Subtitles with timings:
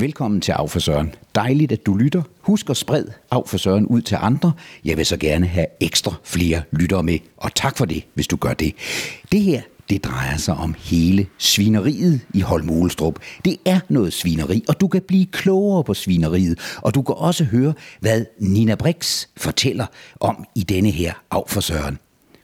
[0.00, 1.14] Velkommen til Af for Søren.
[1.34, 2.22] Dejligt, at du lytter.
[2.40, 4.52] Husk at spred Af for Søren ud til andre.
[4.84, 8.36] Jeg vil så gerne have ekstra flere lyttere med, og tak for det, hvis du
[8.36, 8.74] gør det.
[9.32, 13.18] Det her, det drejer sig om hele svineriet i Holmolestrup.
[13.44, 17.44] Det er noget svineri, og du kan blive klogere på svineriet, og du kan også
[17.44, 19.86] høre, hvad Nina Brix fortæller
[20.20, 21.98] om i denne her Af for Søren.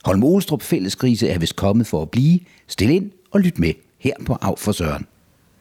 [0.05, 2.41] Holmolestrup Fælleskrise er vist kommet for at blive.
[2.67, 5.07] Stil ind og lyt med her på Af for Søren.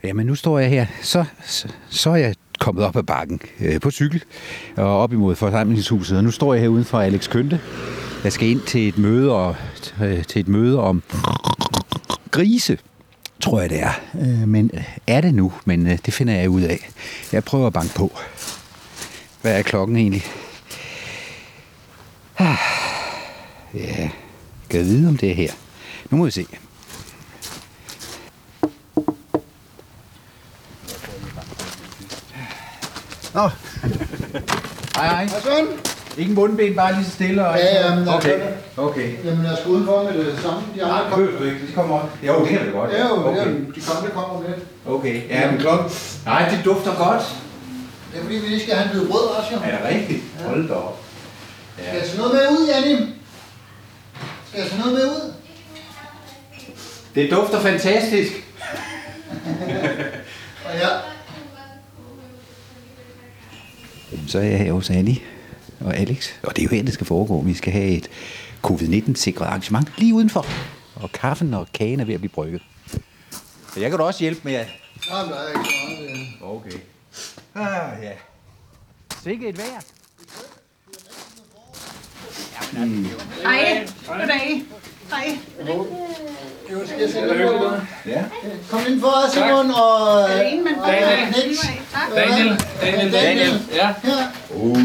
[0.03, 3.79] Jamen nu står jeg her, så, så, så er jeg kommet op ad bakken øh,
[3.81, 4.23] på cykel
[4.77, 7.59] og op imod forsamlingshuset, og nu står jeg her uden for Alex Kønte.
[8.23, 9.55] Jeg skal ind til et møde, og,
[10.03, 11.03] øh, til et møde om
[12.31, 12.77] grise,
[13.41, 13.91] tror jeg det er.
[14.21, 14.71] Øh, men
[15.07, 15.53] er det nu?
[15.65, 16.89] Men øh, det finder jeg ud af.
[17.31, 18.19] Jeg prøver at banke på.
[19.41, 20.23] Hvad er klokken egentlig?
[22.37, 22.57] Ah,
[23.73, 24.09] ja,
[24.69, 25.51] kan jeg vide, om det er her?
[26.09, 26.45] Nu må vi se.
[33.33, 33.49] Nå.
[34.95, 35.25] Hej, hej.
[35.25, 35.67] Hej Søren.
[36.17, 37.47] Ingen mundben, bare lige så stille.
[37.47, 38.39] Og Ja, ja, men der okay.
[38.77, 39.25] okay.
[39.25, 40.59] Jamen, jeg skal udenfor med det samme.
[40.75, 41.15] De Nej, andre kommer.
[41.17, 41.67] behøver du ikke.
[41.67, 42.13] De kommer også.
[42.23, 42.91] Jo, det kan vi godt.
[42.91, 43.41] Ja, jo, okay.
[43.41, 43.51] okay.
[43.75, 44.49] de kommende kommer med.
[44.85, 45.91] Okay, ja, men klokken...
[46.25, 47.21] Nej, det dufter godt.
[48.11, 49.57] Det er fordi, vi lige skal have en bid rød også, jo.
[49.63, 50.23] Er det rigtigt?
[50.45, 50.99] Hold da op.
[51.77, 52.95] Skal jeg tage noget med ud, Janni?
[54.49, 55.33] Skal jeg tage noget med ud?
[57.15, 58.31] Det dufter fantastisk.
[60.65, 60.87] Og ja,
[64.27, 65.17] Så er jeg her hos Annie
[65.79, 67.41] og Alex, og det er jo her, det skal foregå.
[67.41, 68.09] Vi skal have et
[68.63, 70.45] covid-19-sikret arrangement lige udenfor.
[70.95, 72.61] Og kaffen og kagen er ved at blive brygget.
[73.73, 74.67] Så jeg kan da også hjælpe med at...
[75.09, 76.03] nej, men der er ikke så
[76.39, 76.55] meget.
[76.55, 76.77] Okay.
[77.55, 78.11] Ah, ja.
[79.23, 79.81] Sikke et vejr.
[83.43, 83.87] Hej.
[84.07, 84.63] Goddag.
[85.09, 85.37] Hej.
[86.71, 87.09] Jo, skal jeg
[87.59, 87.65] på?
[88.09, 88.23] Ja.
[88.71, 88.79] Kom
[89.33, 89.69] Simon.
[89.71, 90.85] Er det en, man og.
[91.93, 92.15] Tak.
[92.15, 93.61] Daniel, Daniel, Daniel.
[93.73, 93.87] Ja.
[93.87, 94.17] Ja.
[94.55, 94.77] Uh,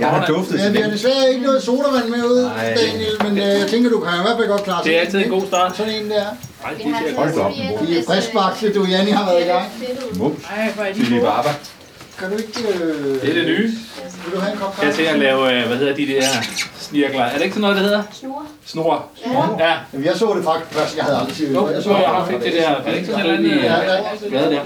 [0.00, 0.92] jeg har duftet Ja, til vi har det.
[0.92, 2.50] desværre ikke noget sodavand med ud.
[2.76, 5.18] Daniel, men øh, jeg tænker, du kan i hvert fald godt klare Det er altid
[5.24, 5.76] en god start.
[5.76, 6.24] Sådan en der.
[6.64, 7.52] Ej, det er Hold da op.
[7.86, 9.64] De er friskbakse, du, Janni har været i gang.
[10.14, 10.44] Mums.
[10.56, 11.42] Ej, hvor er de gode.
[12.18, 12.84] Kan du ikke...
[12.84, 13.70] Øh, Det er det nye.
[14.24, 15.14] Vil du have en kop Jeg er til kaffe?
[15.16, 16.22] at lave, øh, hvad hedder de der
[16.90, 17.20] snirkler.
[17.22, 18.02] Er det ikke sådan noget, det hedder?
[18.12, 18.42] Snor.
[18.66, 19.10] Snor.
[19.58, 19.76] Ja.
[19.92, 21.74] Jamen, jeg så det faktisk først, jeg havde aldrig set Jo, det.
[21.74, 22.68] jeg så, jeg har fik det der.
[22.68, 23.98] Er det ikke sådan et eller andet i Ja, ja.
[24.24, 24.60] øh, hvad der?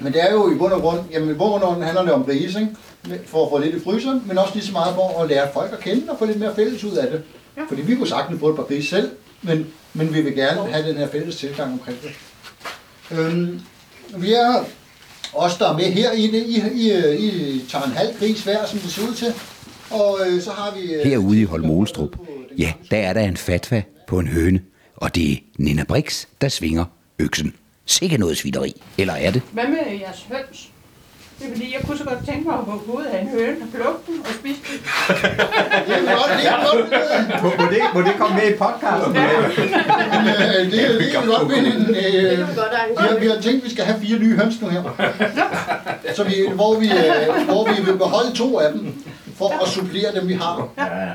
[0.00, 2.12] Men det er jo i bund og grund, jamen i bund og grund handler det
[2.12, 2.68] om ikke?
[3.26, 5.72] for at få lidt i fryseren, men også lige så meget for at lære folk
[5.72, 7.22] at kende og få lidt mere fælles ud af det.
[7.68, 9.10] Fordi vi kunne sagtens få et par grise selv,
[9.42, 12.10] men, men vi vil gerne have den her fælles tilgang omkring det.
[13.18, 13.60] Øhm,
[14.16, 14.64] vi er
[15.34, 18.78] os, der er med her, I, I, I, I tager en halv gris hver, som
[18.78, 19.34] det ser ud til.
[19.90, 20.94] Og øh, så har vi...
[20.94, 22.16] Øh, Herude i Holmolestrup,
[22.58, 24.60] ja, der er der en fatwa på en høne,
[24.96, 26.84] og det er Nina Brix, der svinger
[27.18, 27.54] øksen.
[27.86, 28.82] Sikke noget svideri.
[28.98, 29.42] Eller er det?
[29.52, 30.68] Hvad med jeres høns?
[31.38, 33.56] Det er fordi, jeg kunne så godt tænke mig at gå ud af en høne
[33.62, 34.78] og plukke den og spise den.
[35.86, 37.42] Det er godt, det godt.
[37.42, 39.12] Må, må, det, må det komme med i podcasten?
[39.12, 40.94] Men, øh, det, er- det.
[40.94, 41.54] Øh, Det kan vi godt vi,
[42.98, 44.82] har, vi har tænkt, at vi skal have fire nye høns nu her.
[46.14, 49.04] Så vi, hvor, vi, øh, hvor vi vil beholde to af dem,
[49.40, 50.68] for at supplere dem, vi har.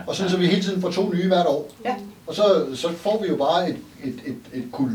[0.07, 1.71] Og sådan, så vi hele tiden får to nye hvert år.
[1.85, 1.95] Ja.
[2.27, 4.91] Og så, så får vi jo bare et, et, et, et kuld.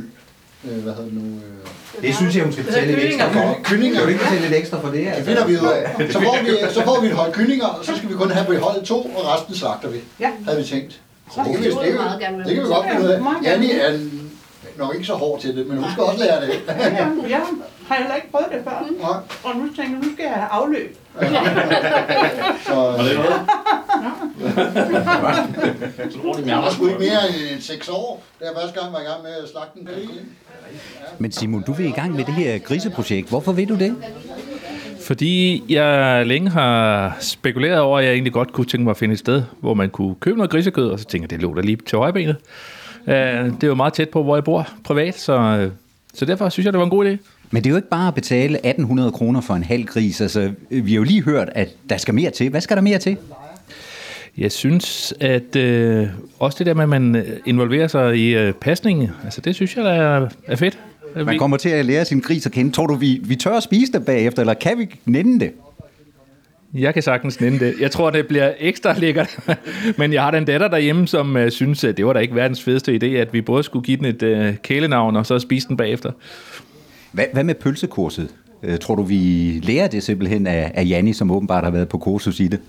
[0.64, 1.20] Øh, hvad hedder det nu?
[1.20, 3.58] Øh, Det synes jeg, hun skal betale lidt ekstra for.
[3.64, 3.96] kyllinger.
[3.98, 5.12] Kan du ikke betale lidt ekstra for det?
[5.16, 5.82] Det finder vi ud af.
[6.12, 8.46] Så får vi, så får vi et hold kyllinger, og så skal vi kun have
[8.46, 9.98] beholdt to, og resten slagter vi.
[10.20, 10.30] Ja.
[10.44, 11.00] Havde vi tænkt.
[11.34, 13.20] Så Det kan vi, det, være det kan vi godt finde ud af.
[13.44, 13.98] Janni er
[14.78, 16.50] nok ikke så hård til det, men hun skal også lære det.
[16.68, 17.40] Ja, jeg
[17.90, 18.70] har heller ikke prøvet det før.
[19.00, 19.10] Nej.
[19.44, 20.96] Og nu tænker jeg, nu skal jeg have afløb.
[22.66, 23.40] Så, Var det noget?
[26.46, 29.22] jeg var sgu ikke mere end 6 år, da jeg første gang var i gang
[29.22, 30.20] med at slagte en gris.
[31.18, 33.28] Men Simon, du vil i gang med det her griseprojekt.
[33.28, 33.96] Hvorfor vil du det?
[35.00, 39.12] Fordi jeg længe har spekuleret over, at jeg egentlig godt kunne tænke mig at finde
[39.12, 41.62] et sted, hvor man kunne købe noget grisekød, og så tænker jeg, det lå der
[41.62, 42.36] lige til højbenet.
[43.06, 45.70] Øh, Det er jo meget tæt på, hvor jeg bor privat, så, øh,
[46.14, 47.16] så derfor synes jeg, det var en god idé.
[47.50, 50.20] Men det er jo ikke bare at betale 1800 kroner for en halv gris.
[50.20, 52.50] Altså, vi har jo lige hørt, at der skal mere til.
[52.50, 53.16] Hvad skal der mere til?
[54.38, 56.08] Jeg synes, at øh,
[56.38, 59.76] også det der med, at man øh, involverer sig i øh, pasningen, altså det synes
[59.76, 60.78] jeg, der er, er fedt.
[61.16, 62.72] Man kommer til at lære sin gris at kende.
[62.72, 65.52] Tror du, vi, vi tør at spise det bagefter, eller kan vi nænde det?
[66.74, 67.74] Jeg kan sagtens nænde det.
[67.80, 69.38] Jeg tror, det bliver ekstra lækkert.
[69.98, 72.34] Men jeg har da en datter derhjemme, som uh, synes, at det var da ikke
[72.34, 75.68] verdens fedeste idé, at vi både skulle give den et uh, kælenavn, og så spise
[75.68, 76.12] den bagefter.
[77.12, 78.34] Hvad, hvad med pølsekurset?
[78.62, 81.98] Øh, tror du, vi lærer det simpelthen af, af Janni, som åbenbart har været på
[81.98, 82.60] kursus i det?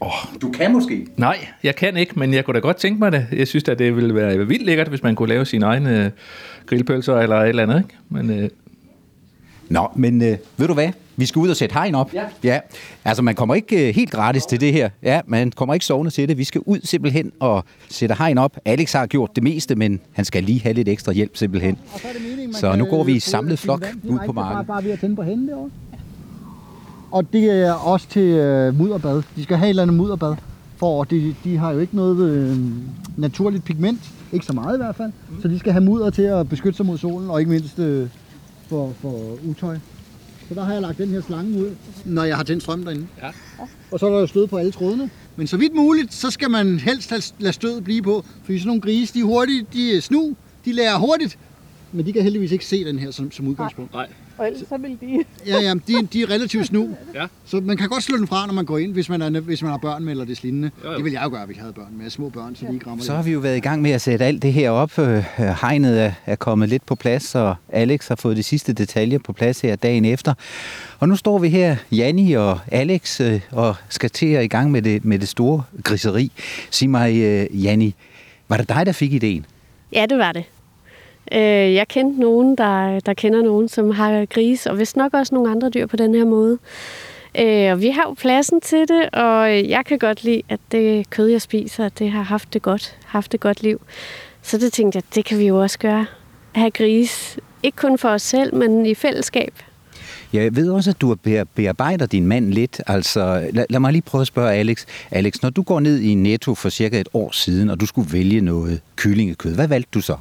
[0.00, 1.06] Oh, du kan måske.
[1.16, 3.26] Nej, jeg kan ikke, men jeg kunne da godt tænke mig det.
[3.32, 6.66] Jeg synes at det ville være vildt lækkert, hvis man kunne lave sine egne uh,
[6.66, 7.78] grillpølser eller et eller andet.
[7.78, 7.96] Ikke?
[8.08, 8.48] Men uh,
[9.72, 10.88] Nå, men øh, ved du hvad?
[11.16, 12.14] Vi skal ud og sætte hegn op.
[12.14, 12.24] Ja.
[12.44, 12.58] ja.
[13.04, 14.90] Altså, man kommer ikke øh, helt gratis til det her.
[15.02, 16.38] Ja, man kommer ikke sovende til det.
[16.38, 18.56] Vi skal ud simpelthen og sætte hegn op.
[18.64, 21.78] Alex har gjort det meste, men han skal lige have lidt ekstra hjælp simpelthen.
[21.94, 24.32] Og så er det meningen, Så nu går vi i fodre samlet flok ud på
[24.32, 24.56] marken.
[24.56, 25.70] Bare, bare ved at tænde på hende derovre.
[27.10, 29.22] Og det er også til øh, mudderbad.
[29.36, 30.34] De skal have et eller andet mudderbad.
[30.76, 32.56] For de, de har jo ikke noget øh,
[33.16, 34.00] naturligt pigment.
[34.32, 35.12] Ikke så meget i hvert fald.
[35.42, 38.08] Så de skal have mudder til at beskytte sig mod solen, og ikke mindst øh,
[38.72, 39.78] for, for utøj.
[40.48, 41.70] Så der har jeg lagt den her slange ud,
[42.04, 43.06] når jeg har tændt strøm derinde.
[43.22, 43.30] Ja.
[43.90, 45.10] Og så er der jo stød på alle trådene.
[45.36, 48.24] Men så vidt muligt, så skal man helst lade stødet blive på.
[48.44, 51.38] Fordi sådan nogle grise, de er hurtige, de er snu, de lærer hurtigt.
[51.92, 53.92] Men de kan heldigvis ikke se den her som, som udgangspunkt.
[53.92, 54.06] Nej.
[54.42, 55.24] Og ellers så vil de...
[55.50, 56.88] Ja, ja, de, de er relativt snu.
[57.14, 57.26] Ja.
[57.44, 59.62] Så man kan godt slå den fra, når man går ind, hvis man, er, hvis
[59.62, 60.70] man har børn med eller det lignende.
[60.84, 60.96] Jo, jo.
[60.96, 62.10] Det vil jeg jo gøre, hvis jeg havde børn med.
[62.10, 64.00] Små børn, så de ikke rammer Så har vi jo været i gang med at
[64.00, 64.98] sætte alt det her op.
[64.98, 69.18] Øh, Hegnet er, er kommet lidt på plads, og Alex har fået de sidste detaljer
[69.18, 70.34] på plads her dagen efter.
[70.98, 74.70] Og nu står vi her, Janni og Alex, øh, og skal til at i gang
[74.70, 76.32] med det, med det store griseri.
[76.70, 77.94] Sig mig, øh, Janni,
[78.48, 79.46] var det dig, der fik ideen?
[79.92, 80.44] Ja, det var det.
[81.32, 85.34] Øh, Jeg kendte nogen, der, der kender nogen, som har gris, og vist nok også
[85.34, 86.58] nogle andre dyr på den her måde.
[87.38, 90.60] Øh, Og vi har jo pladsen til det, og øh, jeg kan godt lide, at
[90.72, 93.80] det kød, jeg spiser, det har haft det godt, haft et godt liv.
[94.42, 96.06] Så det tænkte jeg, det kan vi jo også gøre.
[96.52, 99.54] Have gris, ikke kun for os selv, men i fællesskab.
[100.32, 101.16] Jeg ved også, at du
[101.54, 102.80] bearbejder din mand lidt.
[102.86, 104.84] Altså, lad, lad mig lige prøve at spørge Alex.
[105.10, 108.12] Alex, når du går ned i Netto for cirka et år siden, og du skulle
[108.12, 110.16] vælge noget kyllingekød, hvad valgte du så?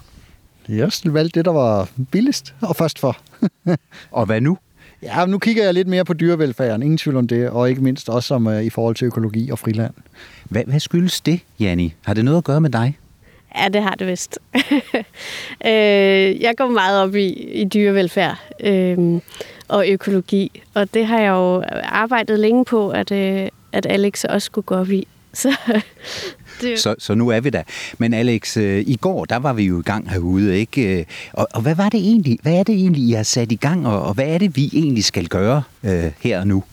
[0.70, 3.18] Jeg valgte det, der var billigst og først for.
[4.12, 4.58] Og hvad nu?
[5.04, 8.10] Ja, nu kigger jeg lidt mere på dyrevelfærden, ingen tvivl om det, og ikke mindst
[8.10, 9.94] også som, uh, i forhold til økologi og friland.
[10.44, 11.94] Hvad, hvad skyldes det, Janni?
[12.06, 12.98] Har det noget at gøre med dig?
[13.58, 14.40] Ja, det har det vist.
[15.66, 19.22] øh, jeg går meget op i, i dyrevelfærd øh,
[19.68, 24.46] og økologi, og det har jeg jo arbejdet længe på, at, øh, at Alex også
[24.46, 25.08] skulle gå op i.
[25.34, 25.50] Så,
[26.62, 27.64] det, Så, så nu er vi der.
[27.98, 31.00] Men Alex, øh, i går, der var vi jo i gang herude, ikke?
[31.00, 32.38] Øh, Og, og hvad var det egentlig?
[32.42, 34.70] Hvad er det egentlig, I har sat i gang, og, og hvad er det, vi
[34.74, 36.64] egentlig skal gøre øh, her og nu?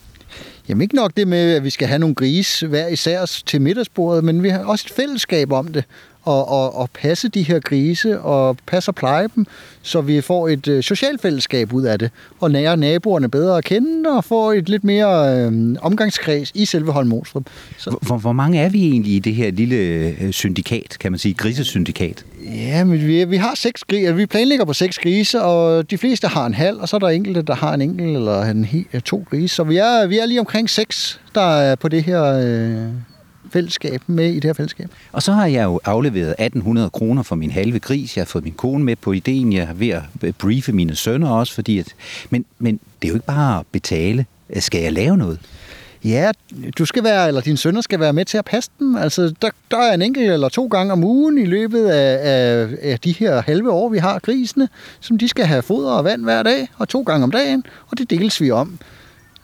[0.69, 4.25] Jamen ikke nok det med, at vi skal have nogle grise hver især til middagsbordet,
[4.25, 5.85] men vi har også et fællesskab om det.
[6.29, 9.47] Og, og, og passe de her grise og passe og pleje dem,
[9.83, 12.11] så vi får et øh, socialt fællesskab ud af det.
[12.41, 16.93] Og lærer naboerne bedre at kende og får et lidt mere øh, omgangskreds i selve
[16.93, 17.45] Holmåstrup.
[17.79, 21.19] Så, Hvor, hvor mange er vi egentlig i det her lille øh, syndikat, kan man
[21.19, 22.25] sige, grisesyndikat?
[22.55, 24.15] ja, men vi, vi har seks grise.
[24.15, 27.09] Vi planlægger på seks grise, og de fleste har en halv, og så er der
[27.09, 28.67] enkelte, der har en enkelt eller en,
[29.05, 29.55] to grise.
[29.55, 32.89] Så vi er, vi er lige omkring seks, der er på det her øh,
[33.53, 34.91] fællesskab, med i det her fællesskab.
[35.13, 38.17] Og så har jeg jo afleveret 1800 kroner for min halve gris.
[38.17, 39.53] Jeg har fået min kone med på ideen.
[39.53, 41.95] Jeg er ved at briefe mine sønner også, fordi at...
[42.31, 44.27] Men, men det er jo ikke bare at betale.
[44.59, 45.39] Skal jeg lave noget?
[46.05, 46.31] Ja,
[46.79, 48.97] du skal være, eller dine sønner skal være med til at passe dem.
[48.97, 52.69] Altså, der, der er en enkelt eller to gange om ugen i løbet af, af,
[52.83, 54.69] af de her halve år, vi har grisene,
[55.01, 57.99] som de skal have foder og vand hver dag, og to gange om dagen, og
[57.99, 58.79] det deles vi om.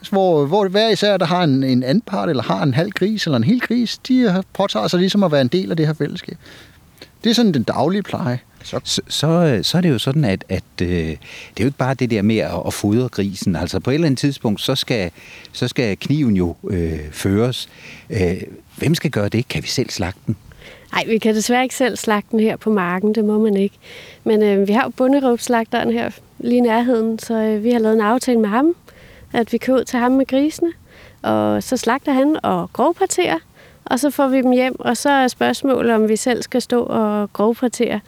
[0.08, 3.24] Hvor, hvor hver især, der har en, en anden part, eller har en halv gris
[3.26, 5.86] eller en hel gris, de har- påtager sig ligesom at være en del af det
[5.86, 6.36] her fællesskab.
[7.24, 8.38] Det er sådan den daglige pleje.
[8.62, 11.16] Så Så, så, så er det jo sådan, at, at øh, det er
[11.60, 13.56] jo ikke bare det der med at, at fodre grisen.
[13.56, 15.11] Altså på et eller andet tidspunkt, så skal,
[15.52, 17.68] så skal kniven jo øh, føres.
[18.11, 18.37] Øh,
[18.76, 19.49] hvem skal gøre det?
[19.49, 20.37] Kan vi selv slagte den?
[20.92, 23.76] Nej, vi kan desværre ikke selv slagte den her på marken, det må man ikke.
[24.25, 27.94] Men øh, vi har jo bunderøbslagteren her lige i nærheden, så øh, vi har lavet
[27.94, 28.75] en aftale med ham,
[29.35, 30.73] at vi kører ud til ham med grisene,
[31.23, 33.38] og så slagter han og grovparterer,
[33.85, 36.83] og så får vi dem hjem, og så er spørgsmålet, om vi selv skal stå
[36.83, 38.00] og grovpartere.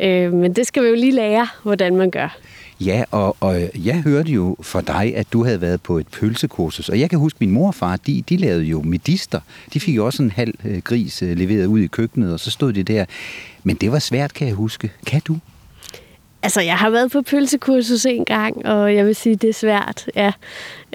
[0.00, 2.38] Øh, men det skal vi jo lige lære, hvordan man gør.
[2.80, 6.88] Ja, og, og jeg hørte jo fra dig, at du havde været på et pølsekursus,
[6.88, 9.40] og jeg kan huske, min mor og far, de, de lavede jo medister.
[9.72, 12.50] De fik jo også en halv øh, gris øh, leveret ud i køkkenet, og så
[12.50, 13.04] stod de der.
[13.64, 14.92] Men det var svært, kan jeg huske.
[15.06, 15.36] Kan du?
[16.46, 20.10] Altså, jeg har været på pølsekursus en gang, og jeg vil sige, det er svært,
[20.16, 20.32] ja.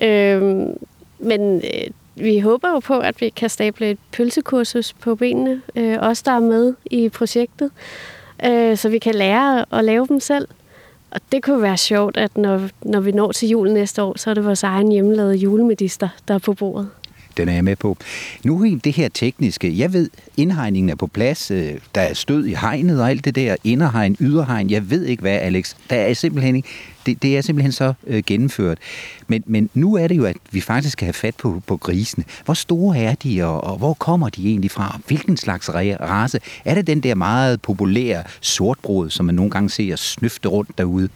[0.02, 0.78] Øhm,
[1.20, 5.98] men øh, vi håber jo på, at vi kan stable et pølsekursus på benene, øh,
[6.00, 7.72] os der er med i projektet,
[8.46, 10.48] øh, så vi kan lære at lave dem selv.
[11.12, 14.30] Og det kunne være sjovt, at når, når vi når til jul næste år, så
[14.30, 16.90] er det vores egen hjemmelavede julemedister, der er på bordet.
[17.42, 17.98] Den er jeg med på.
[18.44, 19.78] Nu er det her tekniske.
[19.78, 21.52] Jeg ved, indhegningen er på plads.
[21.52, 23.56] Øh, der er stød i hegnet og alt det der.
[23.64, 24.70] Inderhegn, yderhegn.
[24.70, 25.76] Jeg ved ikke hvad, Alex.
[25.90, 26.70] Der er simpelthen ikke
[27.06, 28.78] det, det er simpelthen så øh, gennemført.
[29.28, 32.24] Men, men nu er det jo, at vi faktisk skal have fat på, på grisene.
[32.46, 35.00] Hvor store er de, og, og hvor kommer de egentlig fra?
[35.08, 36.40] Hvilken slags race?
[36.66, 41.10] Er det den der meget populære sortbrod, som man nogle gange ser snøfte rundt derude?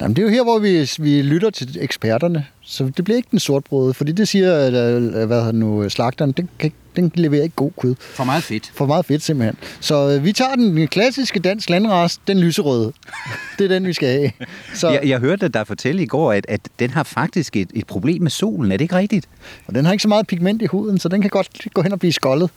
[0.00, 2.46] Jamen, det er jo her, hvor vi, vi lytter til eksperterne.
[2.62, 6.32] Så det bliver ikke den sortbrød, fordi det siger, at, øh, hvad nu, øh, slagteren,
[6.32, 7.94] den, kan, ikke den leverer ikke god kød.
[8.00, 8.72] For meget fedt.
[8.74, 9.56] For meget fedt, simpelthen.
[9.80, 12.92] Så øh, vi tager den klassiske dansk landras, den lyserøde.
[13.58, 14.30] det er den, vi skal have.
[14.74, 17.86] Så, jeg, jeg hørte dig fortælle i går, at, at den har faktisk et, et
[17.86, 18.72] problem med solen.
[18.72, 19.28] Er det ikke rigtigt?
[19.66, 21.92] Og den har ikke så meget pigment i huden, så den kan godt gå hen
[21.92, 22.50] og blive skoldet.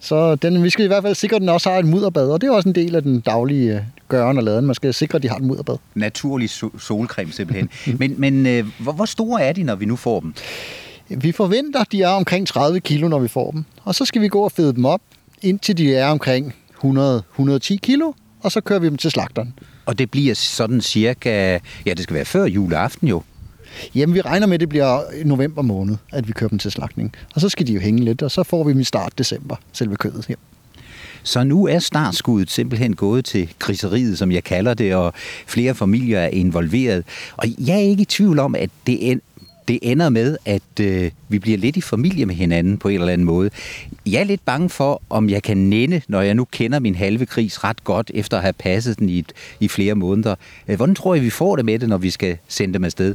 [0.00, 2.40] Så den, vi skal i hvert fald sikre, at den også har et mudderbad, og
[2.40, 4.66] det er også en del af den daglige øh, gøren og laden.
[4.66, 5.76] Man skal sikre, at de har et mudderbad.
[5.94, 7.70] Naturlig so- solcreme simpelthen.
[8.00, 10.34] men men øh, hvor, hvor store er de, når vi nu får dem?
[11.08, 13.64] Vi forventer, at de er omkring 30 kilo, når vi får dem.
[13.84, 15.00] Og så skal vi gå og fede dem op,
[15.42, 19.54] indtil de er omkring 100-110 kilo, og så kører vi dem til slagteren.
[19.86, 23.22] Og det bliver sådan cirka, ja det skal være før juleaften jo.
[23.94, 27.14] Jamen, vi regner med, at det bliver november måned, at vi kører dem til slagtning.
[27.34, 29.56] Og så skal de jo hænge lidt, og så får vi dem i start december,
[29.72, 30.36] selve kødet her.
[31.22, 35.12] Så nu er startskuddet simpelthen gået til griseriet, som jeg kalder det, og
[35.46, 37.04] flere familier er involveret.
[37.36, 39.20] Og jeg er ikke i tvivl om, at det,
[39.68, 43.12] det ender med, at øh, vi bliver lidt i familie med hinanden på en eller
[43.12, 43.50] anden måde.
[44.06, 47.26] Jeg er lidt bange for, om jeg kan nænde, når jeg nu kender min halve
[47.26, 49.24] kris ret godt, efter at have passet den i,
[49.60, 50.34] i flere måneder.
[50.68, 53.14] Øh, hvordan tror jeg, vi får det med det, når vi skal sende dem afsted?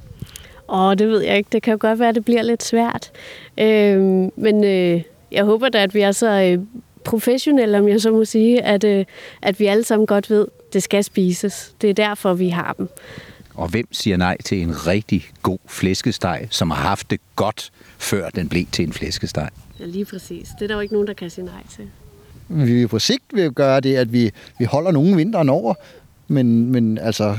[0.69, 1.50] Åh, det ved jeg ikke.
[1.51, 3.12] Det kan jo godt være, at det bliver lidt svært.
[3.60, 4.00] Øh,
[4.36, 6.60] men øh, jeg håber da, at vi er så øh,
[7.03, 9.05] professionelle, om jeg så må sige, at, øh,
[9.41, 11.75] at vi alle sammen godt ved, at det skal spises.
[11.81, 12.89] Det er derfor, vi har dem.
[13.55, 18.29] Og hvem siger nej til en rigtig god flæskesteg, som har haft det godt, før
[18.29, 19.50] den blev til en flæskesteg?
[19.79, 20.50] Ja, lige præcis.
[20.60, 21.89] Det er der jo ikke nogen, der kan sige nej til.
[22.48, 25.74] Vi på sigt vil gøre det, at vi, vi holder nogle vinteren over,
[26.27, 27.38] men, men altså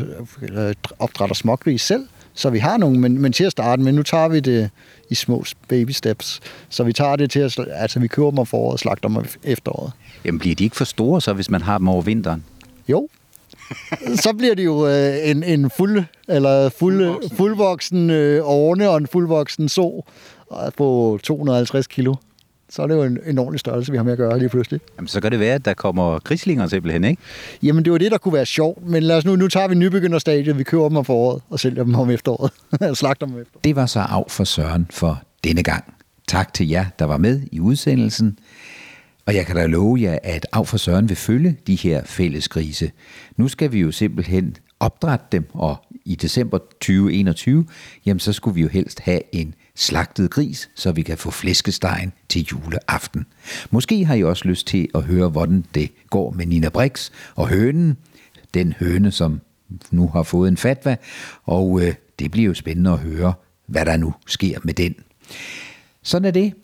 [0.99, 4.29] opdrætter smågris selv, så vi har nogle, men, men til at starte med, nu tager
[4.29, 4.71] vi det
[5.11, 6.41] i små baby steps.
[6.69, 9.25] Så vi tager det til at, altså vi køber dem om foråret og slagter dem
[9.45, 9.93] efteråret.
[10.25, 12.45] Jamen bliver de ikke for store så, hvis man har dem over vinteren?
[12.89, 13.09] Jo,
[14.25, 18.97] så bliver det jo øh, en, en fuld, eller fuld, fuldvoksen, fuldvoksen øh, orne og
[18.97, 20.03] en fuldvoksen så
[20.77, 22.15] på 250 kilo.
[22.71, 24.81] Så er det jo en, en ordentlig størrelse, vi har med at gøre lige pludselig.
[24.97, 27.23] Jamen, så kan det være, at der kommer grislinger simpelthen, ikke?
[27.63, 28.89] Jamen, det var det, der kunne være sjovt.
[28.89, 31.85] Men lad os nu, nu tager vi nybegynderstadiet, vi køber dem om foråret og sælger
[31.85, 32.53] dem om efteråret.
[32.99, 33.65] Slagter dem om efteråret.
[33.65, 35.95] Det var så af for Søren for denne gang.
[36.29, 38.39] Tak til jer, der var med i udsendelsen.
[39.27, 42.49] Og jeg kan da love jer, at af for Søren vil følge de her fælles
[42.49, 42.91] grise.
[43.37, 47.67] Nu skal vi jo simpelthen opdrætte dem, og i december 2021,
[48.07, 52.13] jamen så skulle vi jo helst have en slagtet gris, så vi kan få flæskestegen
[52.29, 53.27] til juleaften.
[53.71, 57.49] Måske har I også lyst til at høre, hvordan det går med Nina Brix og
[57.49, 57.97] hønen.
[58.55, 59.41] Den høne, som
[59.91, 60.97] nu har fået en fatwa,
[61.45, 63.33] og øh, det bliver jo spændende at høre,
[63.67, 64.95] hvad der nu sker med den.
[66.03, 66.55] Sådan er det.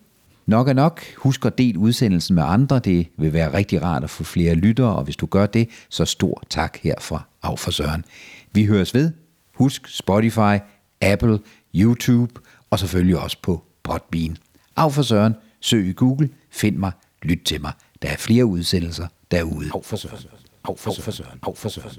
[0.50, 1.02] Nok er nok.
[1.16, 2.78] Husk at dele udsendelsen med andre.
[2.78, 6.04] Det vil være rigtig rart at få flere lyttere, og hvis du gør det, så
[6.04, 8.04] stor tak herfra af for Søren.
[8.52, 9.12] Vi høres ved.
[9.54, 10.58] Husk Spotify,
[11.00, 11.38] Apple,
[11.74, 12.40] YouTube
[12.70, 14.36] og selvfølgelig også på Podbean.
[14.76, 15.34] Af for Søren.
[15.60, 16.28] Søg i Google.
[16.50, 16.92] Find mig.
[17.22, 17.72] Lyt til mig.
[18.02, 19.70] Der er flere udsendelser derude.
[19.74, 20.24] Af for Søren.
[20.68, 21.38] Af for Søren.
[21.46, 21.90] Af for Søren.